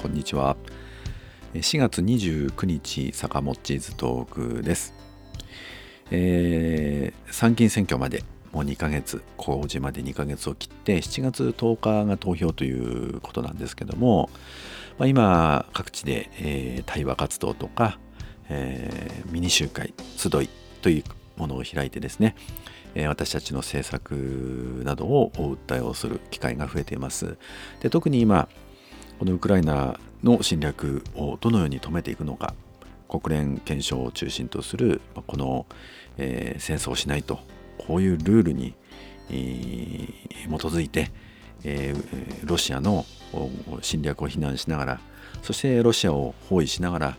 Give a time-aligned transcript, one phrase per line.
[0.00, 0.56] こんにちは
[1.54, 4.94] 4月29日坂本チーズトークです、
[6.12, 8.22] えー、参議院選挙まで
[8.52, 14.30] もう2ヶ月公示まで2ヶ月を切って7月10日が投票ということなんですけども、
[14.98, 17.98] まあ、今各地で、えー、対話活動とか、
[18.48, 20.48] えー、ミニ集会集い
[20.80, 21.04] という
[21.36, 22.36] ものを開いてですね、
[22.94, 24.12] え、私たちの政策
[24.84, 27.36] などをお訴えをする機会が増えています。
[27.80, 28.48] で特に今
[29.18, 32.54] このウクライナの侵略をどのように止めていくのか
[33.08, 35.66] 国連憲章を中心とするこの、
[36.18, 37.40] えー、戦争をしないと
[37.78, 38.74] こういうルールに、
[39.30, 40.08] えー、
[40.46, 41.10] 基づいて、
[41.64, 43.06] えー、ロシアの
[43.82, 45.00] 侵略を非難しながら
[45.42, 47.16] そしてロシアを包囲しながら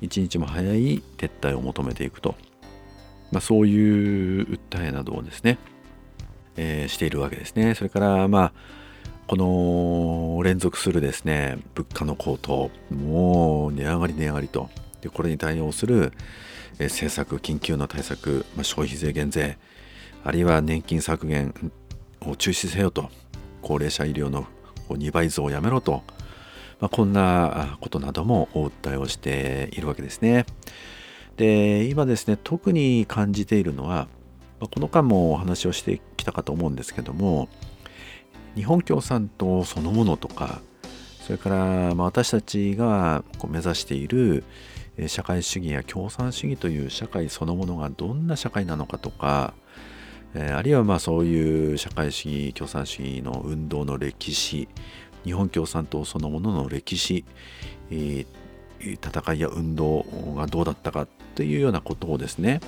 [0.00, 2.34] 一日も早い撤退を求めていくと、
[3.30, 5.58] まあ、そういう訴えなどをですね、
[6.56, 7.74] えー、しているわけですね。
[7.74, 8.52] それからまあ
[9.26, 14.70] この連続するですね物価の高騰もう値上がり値上がりと。
[15.00, 16.12] でこれに対応する
[16.78, 19.58] 政策緊急の対策、まあ、消費税減税
[20.24, 21.54] あるいは年金削減
[22.20, 23.10] を中止せよと。
[23.66, 24.46] 高齢者医療の
[24.90, 26.04] 2倍増をやめろと、
[26.78, 30.46] まあ、こんなことなどもお訴えをしているわけですね。
[31.36, 34.06] で今ですね特に感じているのは
[34.60, 37.48] この間もお話をしてきたかと思うんですけども
[38.56, 40.60] 日本共産党そのものとか
[41.20, 44.44] それからま私たちがこう目指している
[45.08, 49.52] 社会主義や共産主義という社会そのものがどんな社会なのかとか
[50.34, 54.68] あるいはまあそういう社会主義共産主義の運動の歴史
[55.24, 57.24] 日本共産党そのものの歴史
[57.90, 62.60] 戦いや運動がどうだったかというようなことをですね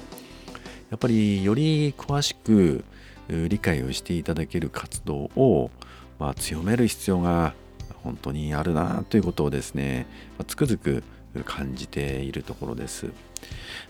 [0.91, 2.85] やっぱりより詳しく
[3.29, 5.71] 理解をしていただける活動を、
[6.19, 7.55] まあ、強める必要が
[8.03, 10.07] 本当にあるなということをですね、
[10.39, 11.03] まあ、つくづく
[11.45, 13.07] 感じているところです。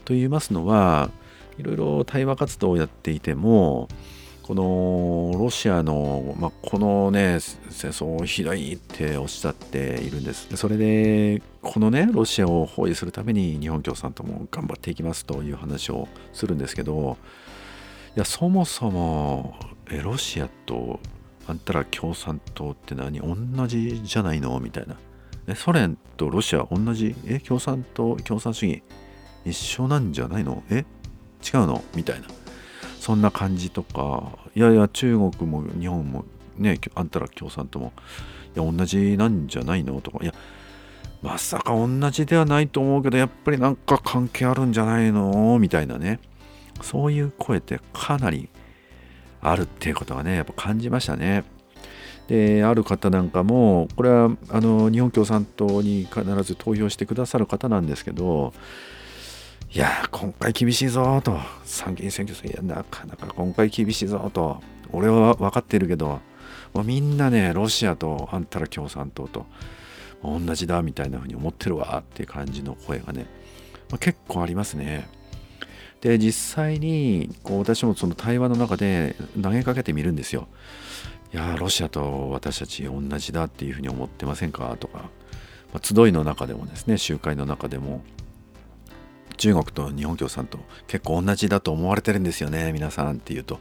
[0.05, 1.11] と言いますのは
[1.59, 3.89] いろいろ対話活動をやっていても
[4.43, 10.49] このロシアの、まあ、このね戦争をひどいっておっしゃっているんです。
[10.57, 17.19] それでこのねロシアを包囲するために日本共産党も頑張っていきますという話をするんですけど
[18.19, 19.55] やそもそも
[19.89, 20.99] えロシアと
[21.47, 24.59] あんたら共産党って何同じじゃないの？
[24.59, 24.97] みたいな。
[25.47, 27.15] えソ連とロシア同じ？
[27.27, 28.83] え共産党共産主義
[29.45, 30.65] 一緒なんじゃないの？
[30.69, 30.85] え
[31.43, 31.85] 違うの？
[31.95, 32.27] みたいな。
[32.99, 34.37] そんな感じとか。
[34.55, 36.25] いやいや中国も日本も
[36.57, 37.93] ねあんたら共産党も
[38.57, 40.01] いや同じなんじゃないの？
[40.01, 40.19] とか。
[40.25, 40.35] いや
[41.23, 45.59] まさか同じではないと思うけどやっぱりなんか関係あるんじゃないの？
[45.61, 46.19] みたいなね。
[46.83, 48.49] そういう声ってかなり
[49.41, 51.45] あるっていうことがねやっぱ感じましたね。
[52.29, 58.53] である方なんかもこれはあの日本共産党に必ず投票してくださる方なんですけど
[59.73, 64.63] いや今回厳しいぞと参議院選挙戦いやなかなか今回厳しいぞと
[64.93, 66.21] 俺は分かってるけど
[66.75, 69.47] もうみんなねロシアとあんたら共産党と
[70.23, 73.27] 同じだみたいな風に思ってるわっていう感じの声がね、
[73.91, 75.09] まあ、結構ありますね。
[76.01, 80.49] で実際にこう私もその対話の中で投げかけてみるんですよ。
[81.33, 84.77] いやロシアと私たち同じだっていうふうに思ってませんか？
[84.79, 85.11] とか、
[85.73, 88.03] まあ、集いの中でもですね集会の中でも。
[89.37, 93.61] 中国と日本共産と結構同じだと思われてるんですよね皆さんって言うと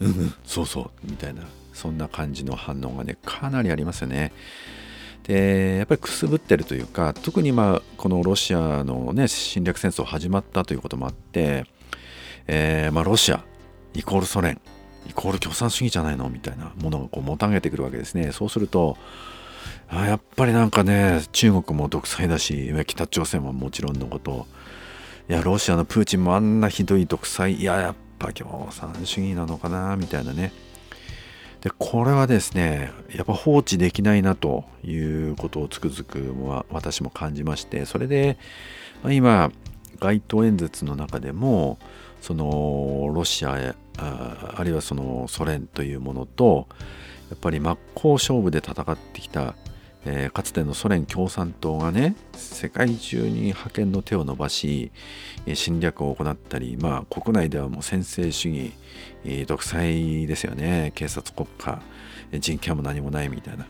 [0.00, 1.42] うんうんそうそうみたいな。
[1.72, 4.32] そんな感じの反応がねかなりありますよね。
[5.24, 11.64] でやっぱりくすぶってるというか特にまあこのロシアのね侵略戦争始まったということもあって、
[12.46, 13.42] えー、まあロシア
[13.94, 14.60] イコールソ連
[15.08, 18.32] イコール共産主義じゃないのみたいなものをこうもたげてくるわけですね。
[18.32, 18.96] そうすると
[19.88, 24.46] あやっぱりなんかね中国も独裁だし北朝鮮はもちろんのこと
[25.28, 30.52] いやロシアのプーチンもあんなひどい独裁いややっぱ共産主義なのかなみたいなね。
[31.64, 36.34] でこれはですねやっぱ放置できないなということをつくづく
[36.70, 38.36] 私も感じましてそれで、
[39.08, 39.50] 今
[39.98, 41.78] 街頭演説の中でも
[42.20, 46.68] そのロシアあるいはそのソ連というものと
[47.30, 49.54] やっぱり真っ向勝負で戦ってきた
[50.06, 54.92] えー、かつてのソ連共産党がね世界中に覇権の手を伸ばし
[55.54, 60.92] 侵略を行ったり、まあ、国内ではもう専制主義、独裁ですよね。
[60.94, 61.82] 警察国家
[62.38, 63.66] 人権も何もないみたいな、ま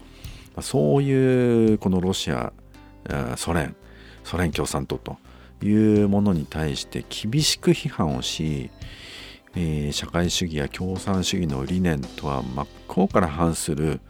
[0.57, 2.53] あ、そういうこのロシア
[3.37, 3.77] ソ連
[4.23, 5.19] ソ連共産党と
[5.63, 8.71] いうものに対して厳しく批判をし、
[9.55, 14.01] え、社会主義や共産主義の理念とは真っ向から反する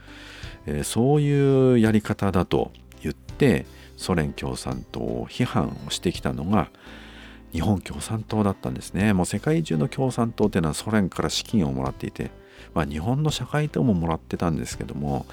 [0.66, 2.72] えー、そういうやり方だと
[3.02, 3.66] 言って
[3.96, 6.70] ソ連共産党を批判をしてきたのが
[7.52, 9.12] 日本共産党だったんですね。
[9.12, 12.30] もう世界中の共産党っていうのはソ連から資金をもらっていて、
[12.74, 15.26] まあ、日本の社会党ももらってたんですけども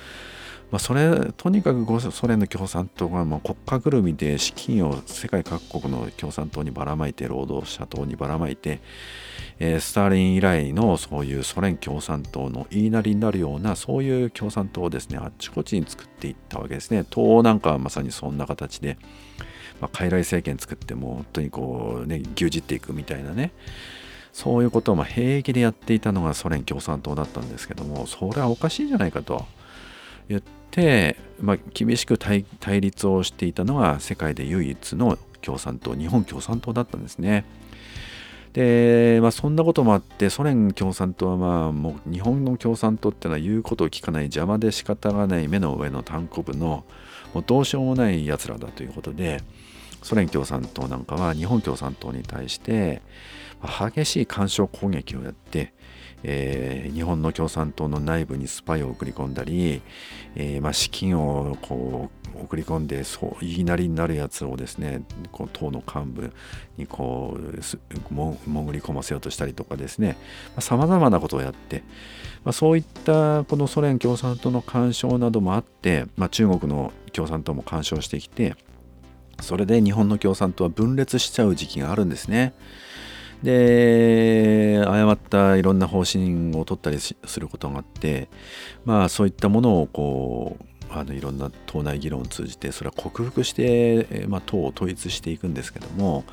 [0.72, 8.80] まあ、それとにかくソ連の共産党がま国家ぐるみで資金を世界各国の共産党にばらまいて労働者党にばらまいて、
[9.60, 17.06] えー、スターリン以来のそういうソ連共産党の言いなりになるようなそういう共産党をですねあっちこっちに作っていったわけですね。
[17.10, 18.98] 党なんかはまさにそんな形で、
[19.82, 23.52] まあ、傀儡政権作ってもう本当にこうね牛耳っていくみたいなね。
[24.32, 29.46] そういうことをま平気でやっていたのがソ連共産党だったんですけどもそれはおかしいじゃないかと。
[30.30, 30.61] 言って、
[31.42, 32.46] まあ、厳しく対
[32.82, 37.46] 立をしていたのが世界で唯一の共産党日本共産党だったんですね。
[38.54, 46.84] で、まあ、そんなこともあってソ連共産党はまあもう日本の共産党ってのは言うことを聞かない邪魔で仕方がない目の上の単行部の
[47.34, 49.42] もうどうしようもないやつらだということで
[50.04, 53.02] ソ連共産党なんかは日本共産党に対して
[53.64, 55.74] 激しい干渉攻撃をやって
[56.24, 59.82] えー、日本の共産党の内部にスパイを送り込んだり、
[60.36, 66.34] えー、まあ、資金をこう送り込んでそう言いなりになるやつをですねこう党の幹部
[66.78, 70.18] にこう潜り込ませようとしたりとかですね
[70.60, 71.84] さまざ、まなことをやって、
[72.44, 78.56] まあ、そういったこのソ連共産党の干渉などもあって、ま、中国の共産党も干渉してきて
[79.42, 82.54] それで日本の共産党は分裂しちゃう時期があるんですね。
[83.44, 88.30] で誤ったいろんな方針を取ったりすることがあって
[88.86, 96.26] まあそういったものをこうあのいろんな党内議論を通じてそれは克服して、まあ、党を統一していくんですけども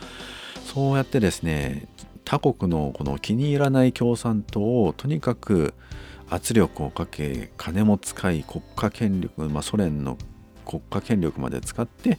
[0.64, 1.86] そうやってですね
[2.24, 5.74] 他国のこの気に入らない共産党をとにかく
[6.28, 10.18] 圧力をかけ金も使い国家権力、まあ、ソ連の
[10.66, 12.18] 国家権力まで使って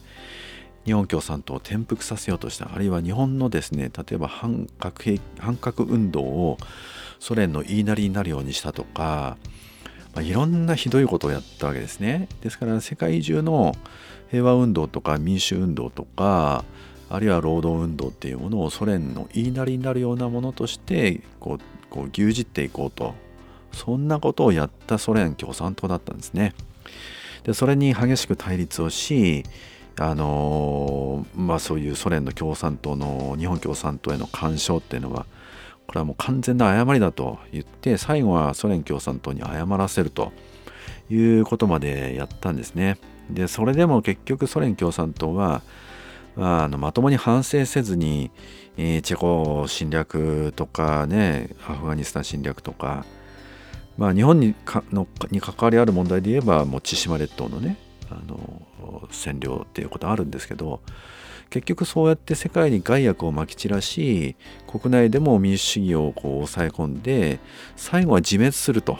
[0.84, 6.58] 日本共産党を転覆させようとしたあるいは日本のですね例えば反核反核運動を
[7.18, 9.36] ソ連の言いなりになるようにしたとか、
[10.14, 13.74] まあ、いろんなひどいことをやったわけですねですから世界中の
[14.30, 16.64] 平和運動とか民主運動とか
[17.10, 21.60] あるいは労働運動っていうものをソ連の言いなりになるようなものとしてこう
[21.90, 23.14] こう牛耳っていこうと
[23.72, 26.54] そんなことをやったソ連共産党だったんですね。
[27.44, 29.44] でそれに激しく対立をし
[29.98, 35.26] あのまあ、そういうソ連の共産党の日本共産党への干渉っていうのは
[35.86, 40.32] これはもう完全な誤りだと言って最後はソ連共産党に謝らせると
[41.10, 42.98] いうことまでやったんですね。
[43.28, 45.62] でそれでも結局ソ連共産党は
[46.36, 48.30] あのまともに反省せずに、
[48.76, 53.04] えー、チェコ侵略とかねアフガニスタン侵略とか、
[53.98, 57.76] まあ、日本にかのに関わりある問題で言えばもう千島列島のね
[59.10, 60.80] 占領っていうことあるんですけど
[61.50, 64.36] 結局そうやって世界に害悪をまき散らし
[64.66, 67.40] 国内でも民主主義をこう抑え込んで
[67.76, 68.98] 最後は自滅すると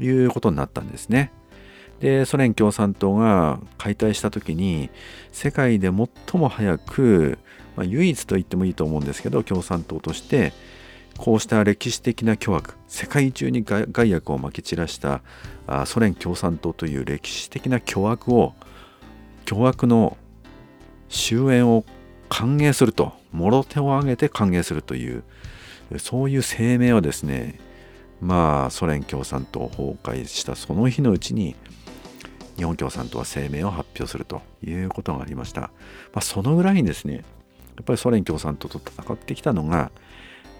[0.00, 1.32] いうことになったんですね。
[2.00, 4.88] でソ連共産党が解体した時に
[5.32, 7.38] 世界で最も早く、
[7.76, 10.52] まあ、唯一と言ってもいいと思うんですけど共産党として
[11.16, 15.22] こうした歴史的な巨悪世界中に害悪をまき散らした
[15.86, 18.54] ソ連共産党という歴史的な巨悪を
[19.48, 20.18] 巨悪の
[21.08, 21.86] 終焉を
[22.28, 25.22] 歓迎するともろ手を挙げて歓迎するという
[25.96, 27.58] そういう声明をですね
[28.20, 31.56] まあソ連共産党崩壊したその日のうちに
[32.58, 35.70] 日本共産党は声明を発表するということがありました、ま
[36.16, 37.20] あ、そのぐらいにですねや
[37.80, 39.90] っぱりソ連共産党と戦ってきたのが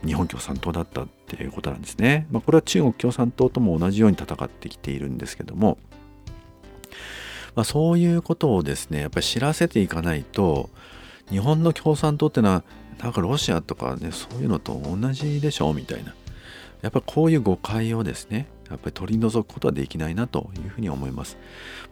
[0.02, 2.26] 日本共産党だったっていうことなんですね。
[2.30, 5.76] まあ、これは中国共産党とも同じように戦ってきているんですけども、
[7.54, 10.70] まあ、そういうことをですねやっぱり知らせていかないと
[11.30, 12.62] 日本の共産党ってのは
[13.02, 16.14] なんかロシアとかねそういうのと同じでしょうみたいな
[16.82, 21.38] やっぱこういう誤解をですねやっぱり取り除くことはできないなというふうに思います。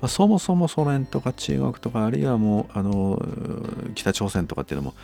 [0.01, 3.21] まあ、そもそもソ連とか中国とかあるいはもうあの
[3.95, 4.95] 北朝鮮とかっていうのも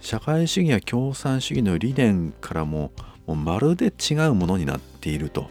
[0.00, 2.92] 社会主義や共産主義の理念からも
[3.26, 5.50] もうまるで違うものになっていると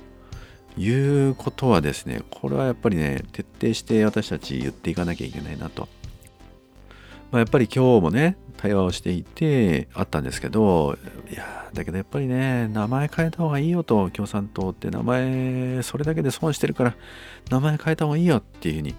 [0.80, 5.90] いうことはですねこれはやっぱりね徹底して私たち言っていかなきゃいけないなと、
[7.32, 10.98] まあ、やっぱり今日もね対話をしていてあったんですけど
[11.30, 16.96] いやだけどやっぱりね名前変えた方がいいよと共産党って名前それだけで損してるから
[17.50, 18.96] 名前変えた方がいいよっていうふうに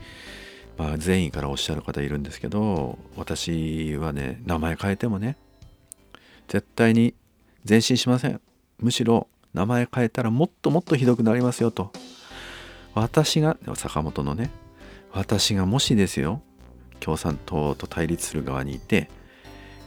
[0.81, 5.37] まあ、善意からおっしゃる方いるんですけど私はね名前変えてもね
[6.49, 7.15] 絶対に
[7.69, 8.41] 前進しません。
[8.79, 11.93] むしろ名前変えたらもっともっとひどくなりますよと
[12.95, 14.51] 私が坂本のね
[15.13, 16.43] 私がもしですよ
[17.01, 19.11] 共産党と対立する側にいて、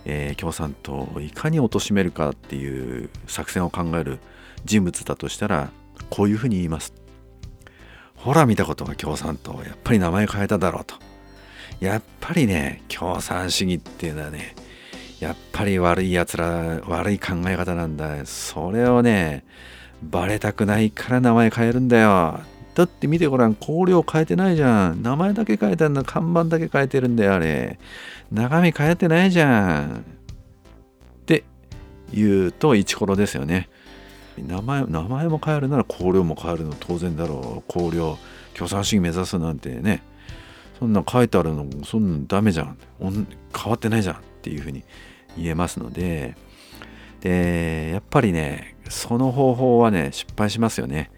[0.05, 4.19] えー、共産党をいかに貶めるかっていう作戦を考える
[4.65, 5.69] 人物だとしたら
[6.09, 6.93] こういうふうに言います。
[8.15, 10.95] ほら見たことが共産党やっぱり名前変えただろうと。
[11.79, 14.55] やっぱりね共産主義っていうのはね
[15.23, 18.25] やっぱり悪いやつら悪い考え方なんだ。
[18.25, 19.45] それをね
[20.01, 22.41] バレたくないから名前変えるんだよ。
[22.75, 25.01] だって見てごらん香料変えてないじゃん。
[25.01, 27.79] 名前だけ変えてんの看板だけ変えてるんだよあれ。
[28.33, 29.99] 中身変えてないじゃん。
[29.99, 30.01] っ
[31.25, 31.45] て
[32.11, 33.69] 言うとイチコロですよね。
[34.37, 37.73] 名前名前も変えるなら香料も変えるの当然だろう。
[37.73, 38.17] 香料
[38.53, 40.03] 共産主義目指すなんてね。
[40.79, 44.15] そんな書いてあるのそんなダメじゃん変わってないじゃん。
[44.15, 44.83] っていうふうに
[45.37, 46.35] 言えますので
[47.21, 51.09] でやっぱりねその方法はね失敗しますよね。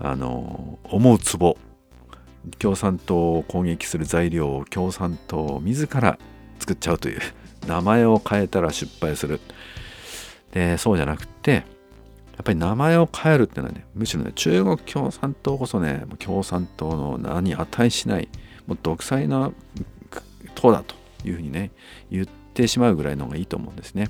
[0.00, 1.56] あの思うツボ。
[2.58, 6.18] 共産党を攻撃する材料を共産党自ら
[6.58, 7.20] 作っちゃうという。
[7.66, 9.40] 名前を変えたら失敗する。
[10.52, 18.28] でそうじゃなくてやっぱり名前を変えるっていうのはねむしろね中国共産党こそね共産党の名に値しない
[18.66, 19.52] もう独裁な
[20.54, 20.94] 党だと
[21.26, 21.70] いうふうにね
[22.10, 22.26] 言っ
[22.62, 24.08] てしまうぐらいの方がいいと思うんですね。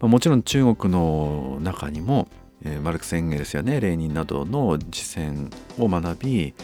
[0.00, 2.28] まあ、もちろん中国の中にも、
[2.64, 6.54] えー、マルクス・エンゲルスやねレーニンなどの実践を学び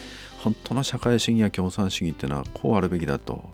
[0.42, 3.50] 本当の社会主義や共産主義っていうのはこうあるべきだと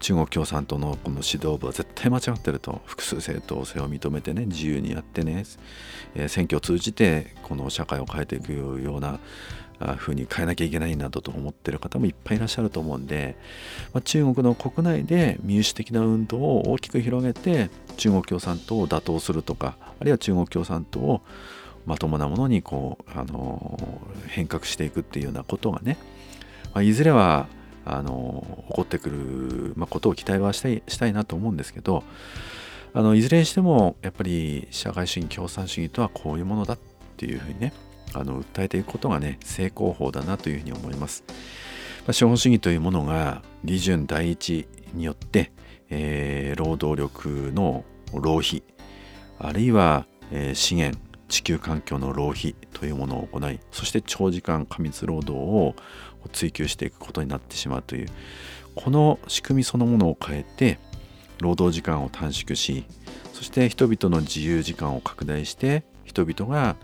[0.00, 5.44] 中国共産党のこの指導部は絶対間違ってると複数政党性を認めてね自由にやってね、
[6.14, 9.18] えー、選挙を通じてこの社会を変えていくような
[9.96, 13.36] ふうに変えなきゃいけないなどと思ってる方もいっぱいいらっしゃると思うんで、
[13.94, 21.22] まあ、中国の国内で民主的な運動を大きく広げて中国共産党を打倒するとかあるいは中国共産党を
[21.86, 23.80] まともなものにこう、あの
[24.28, 25.96] 変革していくっていうようなことがね、
[26.74, 27.48] まあ、いずれは
[27.86, 32.04] あの起こってくる、まあ、ことを期待はしたいしたいなと思うんですけど
[32.92, 36.78] あのいずれにしてもやっぱり社会主義共産主義とはこういうものだっ
[37.16, 37.72] ていうふうにね
[38.14, 41.24] あの訴えていくことがね成功法だなというふうに思います。
[42.00, 45.52] まあ、資本主義というものが利潤第一によって、
[45.90, 48.62] えー、労働力の浪費
[49.38, 50.98] あるいは、えー、資源
[51.28, 55.74] 地球環境の浪費というものを行いそして長時間過密労働を
[56.32, 58.08] 追求していくことになってしまうという
[58.74, 60.78] この仕組みそのものを変えて
[61.40, 62.84] 労働時間を短縮し
[63.32, 66.76] そして人々の自由時間を拡大して人々が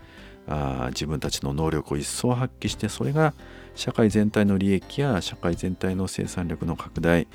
[0.47, 3.33] あ自分たちの能力を一層発揮してそれが
[3.75, 7.27] 社会全体の利益や社会全体の生産力の拡大、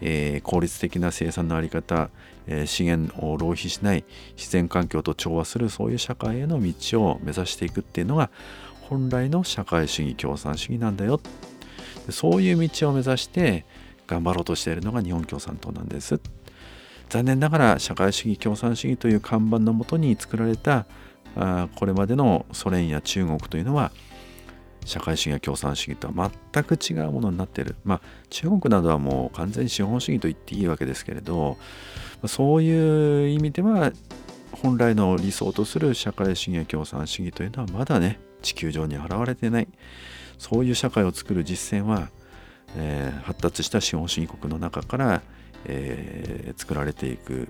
[0.00, 2.08] えー、効率的な生産の在り方、
[2.46, 4.04] えー、資源を浪費しない
[4.36, 8.30] 自然環境と調和するそういう社会への道を目指していくっていうのが
[8.88, 11.20] 本来の社会主義共産主義なんだよ。
[12.10, 13.64] そういう道を目指して
[14.06, 16.20] 頑張ろうとしているのが日本共産党なんです。
[17.08, 20.86] 残念ながら社会主義共産主義という看板のもとに作られた
[21.36, 23.92] あこれまでのソ連や中国というのは
[24.84, 27.76] 社会主義や共産主義とは全く違うものになっている。
[27.84, 31.56] まあ中国などはもう完全に資本主義と言っていいわけですけれど
[32.26, 33.92] そういう意味では
[34.52, 39.68] 本来の理想とする社会主義や共産主義というのはまだね地球上に現れてない
[40.38, 42.10] そういう社会を作る実践は、
[42.76, 45.22] えー、発達した資本主義国の中から、
[45.64, 47.48] えー、作られていく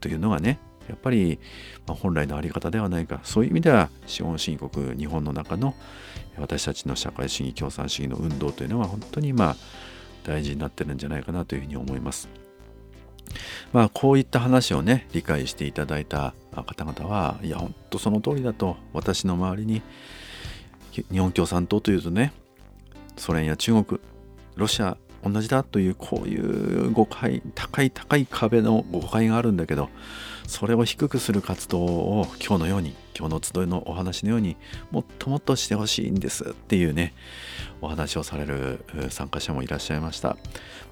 [0.00, 0.58] というのがね
[0.88, 1.38] やっぱり、
[1.86, 5.74] ま本来の在り方ではないかそういう意味では資本主義国日本の中の
[6.38, 9.56] 私たちの社会主義共産主義の運動というのは本当にまあ
[10.24, 12.28] 大事になってるんじゃないかなというふうに思います。
[13.72, 19.82] まあこういった話をね理解していただいた方々はいや本当その通りだと私の周りに
[21.10, 22.32] 日本共産党というとね
[23.16, 24.00] ソ連や中国
[24.54, 29.90] ロシア同じだというこういう誤解高い高い壁の誤解があるんだけど
[30.46, 34.56] それを低くする活動を今日のように今日の集いのお話のように
[34.90, 37.14] もっともっとしてほしいんですっていうね
[37.80, 40.36] お話をされる参加者もいらっしゃいました、ま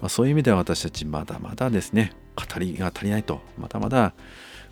[0.07, 4.13] あ、そういう意味では私たちまだまだですね語りが足りないとまだまだ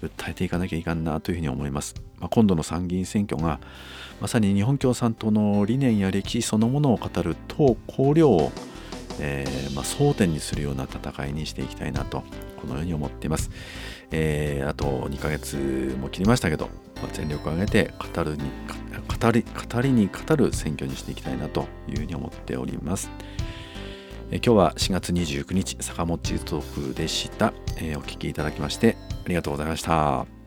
[0.02, 3.60] 訴えていかなきゃいかんなというふうに思います、まあ、今度の参議院選挙が
[4.20, 8.52] まさに日本共産党の理念や歴史そのものを語る党綱領を
[9.20, 12.24] えー、まあ、争点にするような戦いにしていきたいなと
[12.62, 13.52] このように思っています、
[14.16, 18.44] えー、あと2ヶ月も切りましたけど、まあ、全力を挙げて語るに
[19.20, 23.10] 語り語りに語る選挙にしていきたいなというふうに思っております、
[24.32, 30.43] え、今日は4月29日坂本トークでした、えお聴きいただきましてありがとうございました。